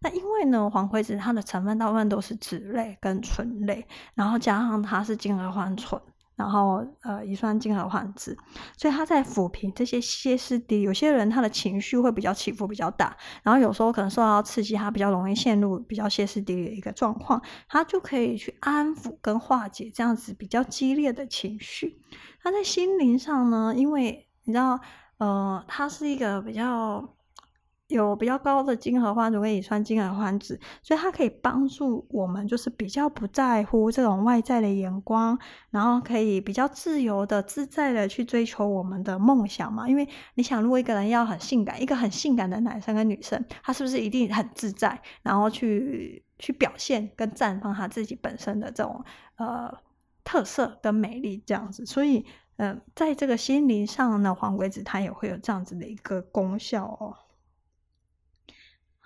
[0.00, 6.00] 那因为呢，黄葵子它的成分大部分都是脂类跟醇类，然后加上它是精合欢醇。
[6.34, 8.36] 然后，呃，乙酸精合欢酯，
[8.76, 10.82] 所以他在抚平这些歇斯底里。
[10.82, 22.00] 有些人他的情绪会比较起伏比较大，然后有时候可能受到刺激，他比较容易陷入比较歇斯底里的一个状况，他就可以去安抚跟化解这样子比较激烈的情绪。
[22.42, 24.80] 他在心灵上呢，因为你知道，
[25.18, 27.14] 呃，他是一个比较。
[27.92, 35.38] 有比较高的金合欢酯跟乙酸金合欢酯，所以它可以帮助我们，就是比较不在乎这种外在的眼光，
[35.70, 39.88] 然后可以比较自由的、自在的去追求我们的梦想嘛。
[39.88, 49.04] 因为你想，如果一个人要很性感，一个很性感的男生跟女生，他是不是一定很自在，然后去去表现跟绽放他自己本身的这种
[49.36, 49.72] 呃
[50.24, 51.86] 特色跟美丽这样子？
[51.86, 52.24] 所以。
[52.58, 57.16] 嗯、在这个心灵上呢，黄葵子它也会有这样子的一个功效哦。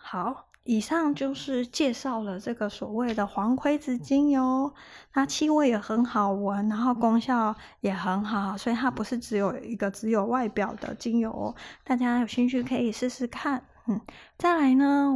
[0.09, 4.73] 好，以上就是介绍了这个所谓的黄葵子精油，
[5.13, 11.53] 它气味也很好闻，然后功效也很好，所以它不是只有一个只有外表的精油哦。
[11.83, 13.67] 大家有兴趣可以试试看。
[13.89, 14.01] 嗯，
[14.39, 15.13] 再来呢，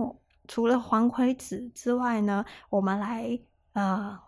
[0.48, 3.38] 除了黄葵子之外呢，我们来
[3.74, 4.18] 呃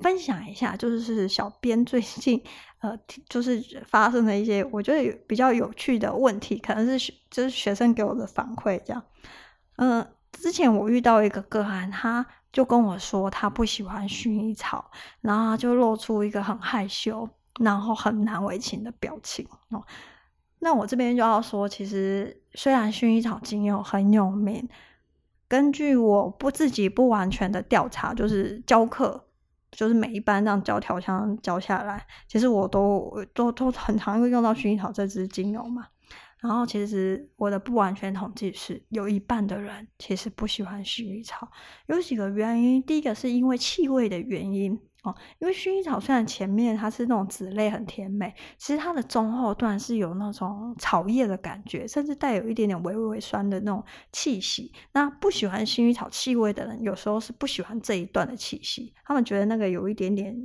[0.00, 2.42] 分享一下，就是小编最近
[2.80, 2.98] 呃
[3.28, 9.04] 就是发生的一些我觉得比较有趣的问题，可能是学就是学生给我的反馈这样。
[9.78, 17.28] 嗯、之前我遇到一个个案，他就跟我说他不喜欢薰衣草，然后他就露出一个很害羞，
[17.60, 19.84] 然后很难为情的表情哦。
[20.58, 24.68] 那我这边就要说，其实虽然薰衣草精油很有名，
[25.46, 29.24] 根据我不自己不完全的调查，就是教课，
[29.70, 35.86] 就是每一班这样教调香教下来，其实我都都都很常会用到薰衣草这支精油嘛。
[36.40, 41.48] 然后，其实我的不完全统计是，有一半的人其实不喜欢薰衣草，
[41.86, 42.80] 有几个原因。
[42.82, 54.72] 第一个是因为气味的原因哦，因为薰衣草虽然前面它是那种籽类很甜美，其实它的中后段是有那种草叶的感觉，甚至带有一点点微微酸的那种气息。
[54.92, 60.36] 那不喜欢薰衣草气味的人，有时候是不喜欢这一段的气息，他们觉得那个有一点点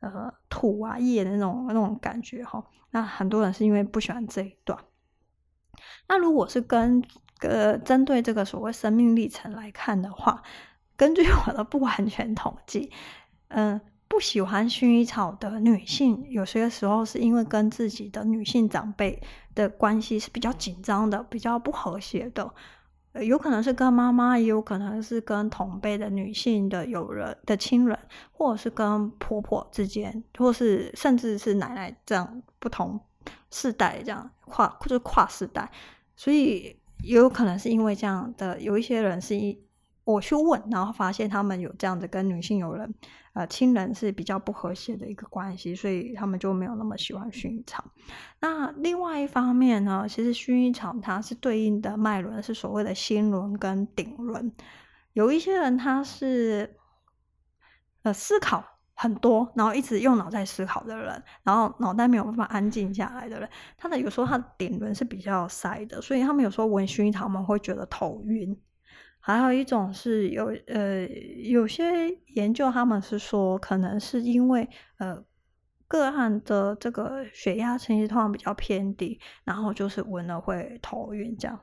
[0.00, 2.64] 呃土啊叶的那种那种感觉哈、哦。
[2.90, 4.76] 那很多人是因为不喜欢这一段。
[6.08, 7.02] 那如果是跟
[7.40, 10.42] 呃针对这个所谓生命历程来看的话，
[10.96, 12.90] 根据我的不完全统计，
[13.48, 19.22] 嗯、不喜欢薰衣草的女性，有些时候是因为跟自己的女性长辈
[19.54, 22.52] 的关系是比较紧张的，比较不和谐的，
[23.24, 27.98] 有可能是跟妈妈，也有可能是跟同辈的女性的友人的亲人，
[28.32, 32.98] 或者是跟婆婆之间，或是甚至是奶奶这样不同
[33.50, 35.70] 世代这样跨，就是跨世代。
[36.16, 39.58] 所以也有可能是因为这样的，有一些人是一
[40.04, 42.94] 我去问，然后发现他们有这样的跟女性友人、
[43.34, 47.84] 呃亲人是比较不和谐的一个关系，所以他们就没有那么喜欢薰衣草。
[48.40, 54.52] 那另外一方面呢，其实薰衣草它是对应的脉轮是所谓的心轮跟顶轮，
[55.12, 56.76] 有一些人他是
[58.02, 58.77] 呃思考。
[59.00, 68.60] 很多，然后一直用脑在思考的人，然后脑袋没有办法安静下来的人，他的有时候他的顶轮是比较塞的，所以他们有时候闻薰衣草，们会觉得头晕。
[69.20, 71.06] 还有一种是有呃
[71.44, 74.68] 有些研究，他们是说可能是因为
[74.98, 75.22] 呃
[75.86, 81.60] 个案的这个血压其实通常比较偏低，然后就是闻了会头晕这样。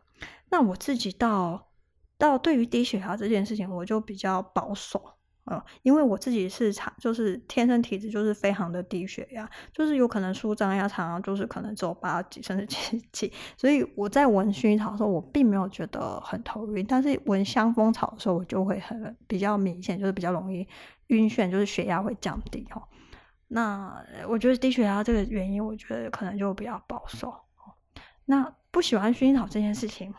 [0.50, 1.68] 那我自己到
[2.18, 5.15] 到对于低血压这件事情，我就比较保守。
[5.46, 20.68] 呃，因为我自己是常就是天生体质就是非常的低血压，就是有可能舒张压常常就是可能只有八几甚至七几，所以我在闻薰衣草的时候，我并没有觉得很头晕，但是闻香蜂草的时候，我就会很比较明显，就是比较容易
[21.08, 22.82] 晕眩，就是血压会降低哦。
[23.48, 27.32] 那我觉得低血压这个原因，我觉得可能就比较保守。
[28.26, 30.12] 那不喜欢薰衣草这件事情。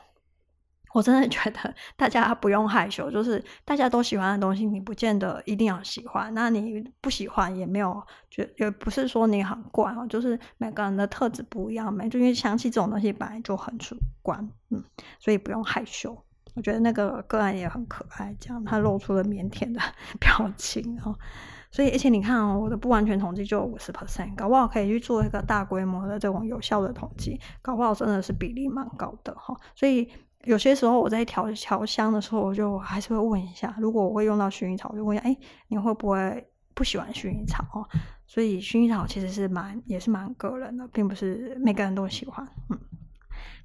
[0.96, 6.32] 我真的觉得大家不用害羞，就是大家都喜欢的东西，你不见得一定要喜欢。
[6.32, 14.82] 那你不喜欢也没有，就也不是说你很怪哦，就是每个人的特质不一样，嘛就因为香气这种东西本来就很主观，嗯，
[15.18, 16.16] 所以不用害羞。
[16.54, 19.80] 我觉得那个个案也很可爱，这样他露出了腼腆的
[20.18, 21.14] 表情哦。
[21.70, 29.54] 所以而且你看哦，我的不完全统计就有五十 percent，搞不好可以去做一个大规模的这种有效的统计，搞不好真的是比例蛮高的哈。
[29.74, 30.08] 所以。
[30.46, 35.36] 有些时候我在调调香的时候，我就还是会问一下，如果我会用到薰衣草，我就问一下，哎，
[35.68, 37.86] 你会不会不喜欢薰衣草哦？
[38.26, 42.46] 所以薰衣草其实是蛮也是蛮个人的，并不是每个人都喜欢。
[42.70, 42.78] 嗯，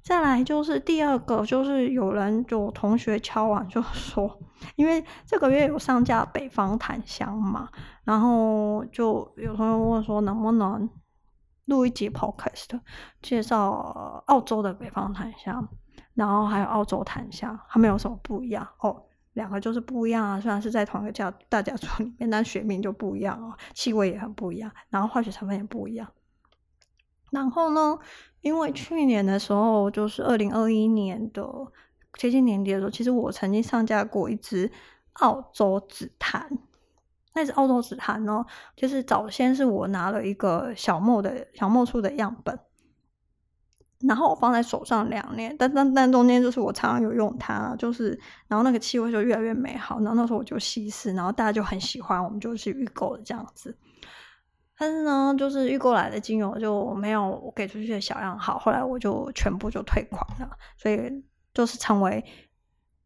[0.02, 4.38] 再来就是第二个，就是有人就同学敲完就说，
[4.74, 7.68] 因为这个月有上架北方檀香嘛，
[8.04, 10.90] 然后就有朋友问说，能不能
[11.66, 12.80] 录一集 podcast
[13.20, 15.68] 介绍澳洲的北方檀香。
[16.14, 19.02] 然后还有澳洲檀香，它们有什么不一样哦？
[19.34, 26.06] 两个就是不一样啊，虽然是在同一个家大家族里面，但学名就不一样哦，气味也很不一样，然后化学成分也不一样。
[27.30, 27.98] 然后呢，
[28.42, 31.48] 因为去年的时候，就是二零二一年的
[32.18, 34.70] 接近年底的时候，其实我曾经上架过一支
[35.14, 36.58] 澳洲紫檀。
[37.32, 38.44] 那支澳洲紫檀呢，
[38.76, 42.58] 就是早先是我拿了一个小莫的小莫树的样本。
[44.08, 49.98] 然后我放在手上两年，但但但中间就是我常常有用它，就是然后那个气味就越来越美好。
[50.00, 53.76] 然后那时候我就稀释，然后大家就很喜欢，我们就去预购了这样子。
[54.76, 61.24] 但是呢，就是预购来的精油就没有我给出去的小样好，后来我就全部就退款了，所以
[61.54, 62.24] 就是成为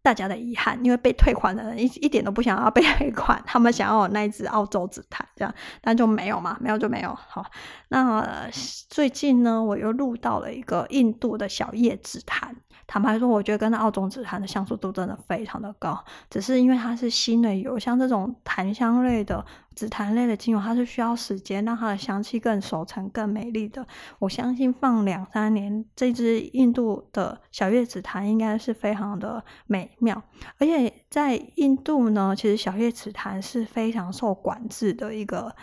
[0.07, 7.13] 大家的遗憾，因为被退款的人一一点都不想要被 退款，他们想要那一支澳洲紫檀这样，但就没有嘛，没有就没有。
[7.13, 7.45] 好，
[7.89, 8.49] 那、
[8.89, 12.55] 最近呢，我又录到了一个印度的小叶紫檀。
[12.87, 19.45] 坦白说，我觉得跟澳洲紫檀的相似度真的非常的高，只是因为它是新的油，像这种檀香类的
[19.75, 23.85] 紫檀类的精油，它是需要时间让它的香气更熟成、更美丽的。
[24.21, 30.23] 我相信放两三年，这支印度的小叶紫檀应该是非常的美妙。
[30.59, 35.55] 而且在印度呢，其实小叶紫檀是非常受管制的一个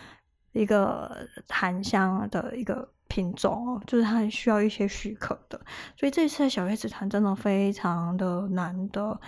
[0.51, 2.91] 一个檀香的一个。
[3.09, 5.61] 品种哦，就是它需要一些许可的，
[5.95, 9.21] 所以这次的小叶紫檀真的非常的难得。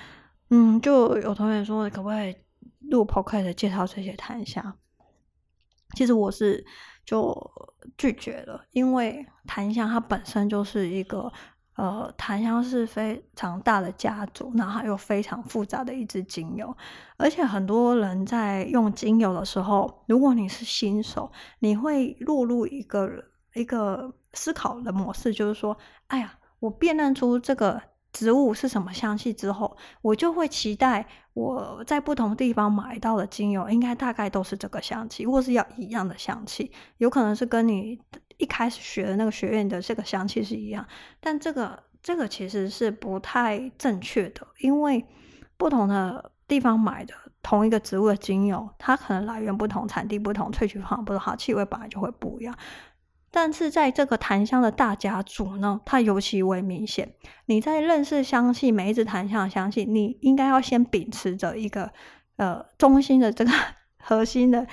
[0.50, 2.36] 嗯，就有同学说可不可以
[2.90, 4.76] 录 podcast 介绍这些檀香？
[5.96, 6.66] 其实我是
[7.06, 7.32] 就
[7.96, 11.32] 拒绝了，因为檀香它本身就是一个
[11.76, 16.76] 呃，檀香是非常大的家族，然后还有非常复杂的一支精油，
[17.18, 23.10] 而且很多人在用精油的时候，如果你是新手，你会落入一个。
[23.58, 37.98] 一个思考的模式就是说，哎呀，我辨认出这个植物是什么香气之后，我就会期待我在不同地方买到的精油应该大概都是这个香气，或是要一样的香气，有可能是跟你
[38.38, 40.86] 一开始学的那个学院的这个香气是一样，
[41.20, 45.06] 但这个这个其实是不太正确的，因为
[45.58, 52.56] 不同的地方买的同一个植物的精油，它可能来源不同，产地不同，萃取方法不同，它气味本来就会不一样。
[53.32, 57.16] 但是在这个檀香的大家族呢，它尤其为明显。
[57.48, 61.92] 你在认识香气，每一支檀香的香气，你应该要先秉持着一个
[62.38, 63.52] 呃中心的这个
[64.00, 64.66] 核心的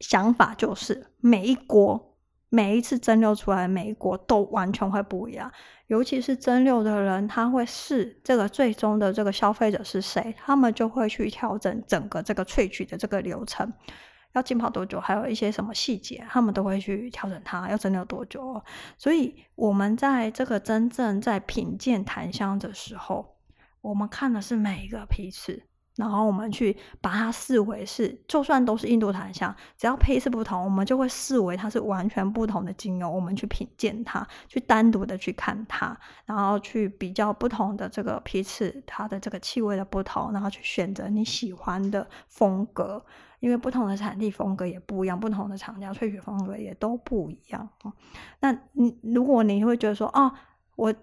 [0.00, 2.11] 想法，就是每一锅、
[2.54, 5.50] 每一次蒸馏出来的每一锅都完全会不一样。
[5.86, 13.72] 尤其是蒸馏的人，他会试这个最终的这个消费者是谁，他们就会去调整整个这个萃取的这个流程。
[14.34, 17.70] 要浸泡多久，还有一些什么细节，他们都会去调整它。
[17.70, 18.62] 要蒸馏多久，
[18.98, 23.36] 所以我们在这个真正在品鉴檀香的时候，
[23.80, 25.62] 我们看的是每一个批次，
[25.96, 33.10] 然后我们去把它视为是，就算都是印度檀香，只要批次不同，我们就会视为它是完全不同的精油。
[33.10, 43.04] 我们去品鉴它，去单独的去看它，然后去比较不同的这个批次，它的这个气味的不同，然后去选择你喜欢的风格。
[43.40, 47.68] 因为不同的产地风格也不一样，不同的厂家萃取风格也都不一样。
[48.38, 50.32] 那你如果你会觉得说，哦，
[50.76, 50.94] 我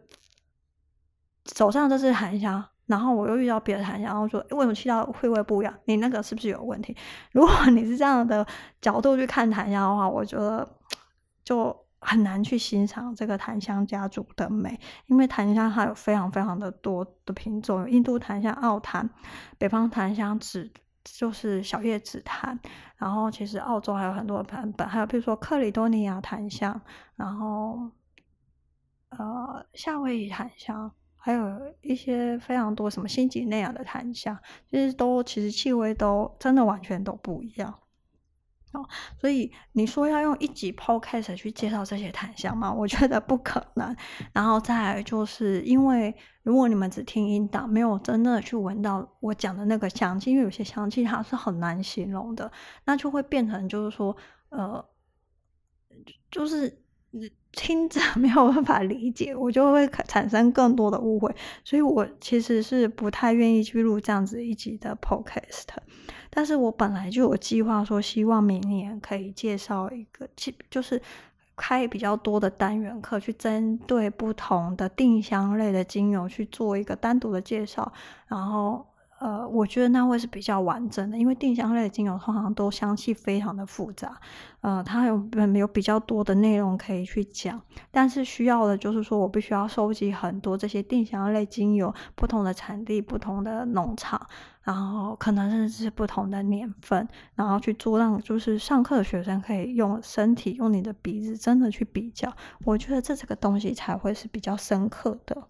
[1.54, 5.74] 手上这是檀香，然后我又遇到别的檀香，然后说，为什么气道会不会不一样？
[5.86, 6.94] 你那个是不是有问题？
[7.32, 8.46] 如果你是这样的
[8.82, 10.68] 角度去看檀香的话，我觉得
[11.44, 19.10] 就很难去欣赏这个檀香家族的美，因为檀香它有非常非常的多的品种，有印度檀香、澳檀、
[19.58, 20.70] 北方檀香、紫。
[21.06, 22.60] 就是小叶紫檀，
[22.98, 26.80] 然后其实澳洲还有很多版本，还有比如说克里多尼亚檀香，
[27.16, 27.90] 然后
[29.10, 34.38] 呃夏威夷檀香，还有一些非常多什么新几内亚的檀香，
[34.72, 37.78] 其实都其实气味都真的完全都不一样。
[38.72, 38.88] 哦，
[39.20, 42.72] 所以你说要用一集 podcast 去介绍这些檀香吗？
[42.72, 43.96] 我觉得不可能。
[44.32, 52.52] 然后再来就是因为如果你们只听音档，没有真的去闻到我讲的那个香气，因为有些香气它是很难形容的，
[52.86, 54.16] 那就会变成就是说，
[54.50, 54.88] 呃，
[56.30, 56.84] 就是
[57.52, 61.36] 听着没有办法理解，我就会产生更多的误会。
[61.64, 65.66] 所以我其实是不太愿意去录这样子一集的 podcast。
[66.30, 70.30] 但是我本来就有计划说，希望明年可以介绍一个，
[70.70, 71.02] 就是
[71.56, 77.92] 开比较多的单元课，去针对不同的定香类的精油去做一个单独的介绍，
[78.28, 78.86] 然后。
[79.20, 84.20] 呃，我觉得那会是比较完整的，因为定香类的精油通常都香气非常的复杂，
[84.62, 85.18] 呃，它有
[85.48, 87.62] 没有比较多的内容可以去讲，
[87.92, 94.26] 但是需要的就是说我必须要收集很多这些定香类精油，不同的产地、不同的农场，
[94.64, 97.06] 然后可能甚至是不同的年份，
[97.36, 102.32] 然后去做让就是上课的学生可以用身体、用你的鼻子真的去比较，
[102.64, 105.50] 我觉得这这个东西才会是比较深刻的。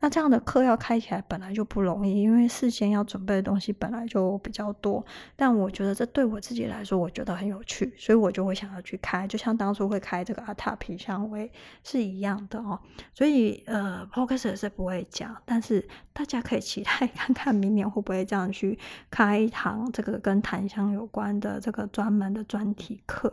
[0.00, 5.04] 那这样的课要开起来本来就不容易，因为事先要准备的东西本来就比较多。
[5.34, 11.50] 但我觉得这对我自己来说，我觉得很有趣，所以我就会想要去开，就像当初会开这个阿塔皮香味
[11.82, 12.78] 是一样的哦。
[13.14, 18.78] 所以呃，Podcast 是不会讲，但是大家可以期待看看明年会不会这样去
[19.10, 23.32] 开一堂这个跟檀香有关的这个专门的专题课。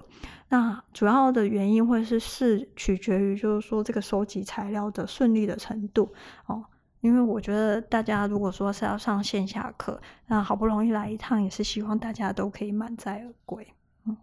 [0.53, 6.13] 那主要的原因会是是取决于，就是说这个收集材料的顺利的程度
[6.45, 6.63] 哦。
[7.01, 13.67] 因为我觉得大家如果说是要上线下课，那好不容易来一趟，也是希望大家都可以满载而归。
[14.05, 14.15] 嗯，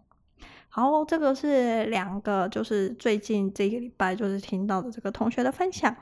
[0.69, 5.93] 好，这个是两个，就是最近这个礼拜就是听到的这个同学的分享。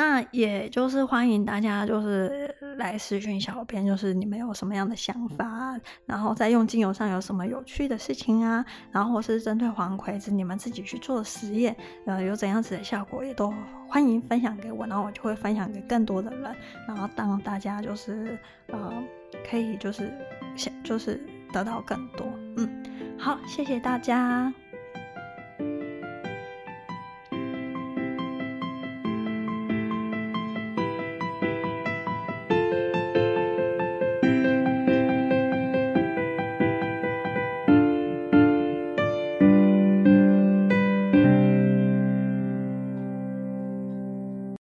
[0.00, 11.76] 那也就是欢迎大家，就是来私讯小编，就是你们有什么样的想法，然后在用精油上有什么有趣的事情啊，然后或是针对黄葵子你们自己去做实验，
[12.06, 13.52] 呃，有怎样子的效果，也都
[13.86, 16.56] 欢迎分享给我，然后我就会分享给更多的人，
[16.88, 18.38] 然后当大家就是
[18.68, 19.04] 呃
[19.50, 20.10] 可以就是
[20.56, 21.20] 想就是
[21.52, 22.26] 得到更多，
[22.56, 22.66] 嗯，
[23.18, 24.50] 好，谢谢大家。